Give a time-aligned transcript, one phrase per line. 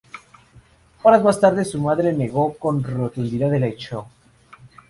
[1.03, 4.07] Horas más tarde su madre negó con rotundidad el hecho.